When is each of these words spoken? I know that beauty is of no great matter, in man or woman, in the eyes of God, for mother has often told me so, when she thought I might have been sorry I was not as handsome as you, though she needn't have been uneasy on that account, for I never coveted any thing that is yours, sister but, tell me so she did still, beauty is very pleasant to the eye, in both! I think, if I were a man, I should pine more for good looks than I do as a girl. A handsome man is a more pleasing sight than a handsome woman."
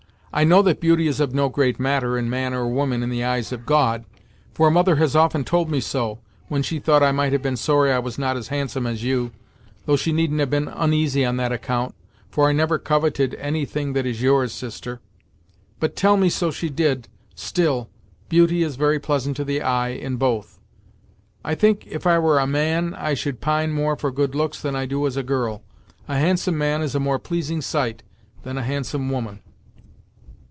I 0.33 0.45
know 0.45 0.61
that 0.61 0.79
beauty 0.79 1.07
is 1.09 1.19
of 1.19 1.33
no 1.35 1.49
great 1.49 1.77
matter, 1.77 2.17
in 2.17 2.29
man 2.29 2.53
or 2.53 2.65
woman, 2.65 3.03
in 3.03 3.09
the 3.09 3.21
eyes 3.21 3.51
of 3.51 3.65
God, 3.65 4.05
for 4.53 4.71
mother 4.71 4.95
has 4.95 5.13
often 5.13 5.43
told 5.43 5.69
me 5.69 5.81
so, 5.81 6.19
when 6.47 6.63
she 6.63 6.79
thought 6.79 7.03
I 7.03 7.11
might 7.11 7.33
have 7.33 7.41
been 7.41 7.57
sorry 7.57 7.91
I 7.91 7.99
was 7.99 8.17
not 8.17 8.37
as 8.37 8.47
handsome 8.47 8.87
as 8.87 9.03
you, 9.03 9.31
though 9.85 9.97
she 9.97 10.13
needn't 10.13 10.39
have 10.39 10.49
been 10.49 10.69
uneasy 10.69 11.25
on 11.25 11.35
that 11.35 11.51
account, 11.51 11.93
for 12.29 12.47
I 12.47 12.53
never 12.53 12.79
coveted 12.79 13.35
any 13.35 13.65
thing 13.65 13.91
that 13.91 14.05
is 14.05 14.21
yours, 14.21 14.53
sister 14.53 15.01
but, 15.81 15.97
tell 15.97 16.15
me 16.15 16.29
so 16.29 16.49
she 16.49 16.69
did 16.69 17.09
still, 17.35 17.89
beauty 18.29 18.63
is 18.63 18.77
very 18.77 18.99
pleasant 19.01 19.35
to 19.35 19.43
the 19.43 19.61
eye, 19.61 19.89
in 19.89 20.15
both! 20.15 20.61
I 21.43 21.55
think, 21.55 21.85
if 21.87 22.07
I 22.07 22.17
were 22.19 22.39
a 22.39 22.47
man, 22.47 22.93
I 22.95 23.15
should 23.15 23.41
pine 23.41 23.73
more 23.73 23.97
for 23.97 24.11
good 24.11 24.33
looks 24.33 24.61
than 24.61 24.77
I 24.77 24.85
do 24.85 25.05
as 25.05 25.17
a 25.17 25.23
girl. 25.23 25.61
A 26.07 26.17
handsome 26.17 26.57
man 26.57 26.81
is 26.81 26.95
a 26.95 27.01
more 27.01 27.19
pleasing 27.19 27.59
sight 27.59 28.01
than 28.43 28.57
a 28.57 28.63
handsome 28.63 29.09
woman." 29.09 29.41